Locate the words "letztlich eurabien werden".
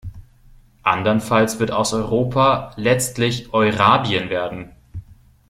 2.75-4.71